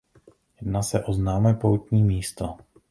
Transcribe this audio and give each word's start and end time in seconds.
Jedná 0.61 0.83
se 0.83 1.03
o 1.03 1.13
známé 1.13 1.53
poutní 1.53 2.03
místo. 2.03 2.57